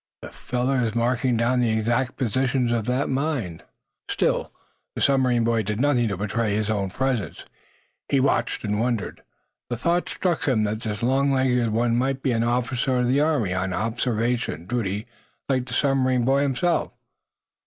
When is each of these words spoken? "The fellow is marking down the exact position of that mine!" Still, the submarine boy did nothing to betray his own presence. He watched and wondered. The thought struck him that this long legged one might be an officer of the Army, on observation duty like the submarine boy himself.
"The 0.23 0.29
fellow 0.29 0.83
is 0.83 0.95
marking 0.95 1.37
down 1.37 1.59
the 1.59 1.69
exact 1.69 2.17
position 2.17 2.73
of 2.73 2.85
that 2.85 3.07
mine!" 3.07 3.61
Still, 4.09 4.51
the 4.95 5.01
submarine 5.01 5.43
boy 5.43 5.61
did 5.61 5.79
nothing 5.79 6.07
to 6.07 6.17
betray 6.17 6.55
his 6.55 6.71
own 6.71 6.89
presence. 6.89 7.45
He 8.09 8.19
watched 8.19 8.63
and 8.63 8.79
wondered. 8.79 9.21
The 9.69 9.77
thought 9.77 10.09
struck 10.09 10.45
him 10.47 10.63
that 10.63 10.81
this 10.81 11.03
long 11.03 11.29
legged 11.31 11.69
one 11.69 11.95
might 11.95 12.23
be 12.23 12.31
an 12.31 12.41
officer 12.43 12.97
of 12.97 13.07
the 13.09 13.21
Army, 13.21 13.53
on 13.53 13.73
observation 13.73 14.65
duty 14.65 15.05
like 15.47 15.67
the 15.67 15.75
submarine 15.75 16.25
boy 16.25 16.41
himself. 16.41 16.93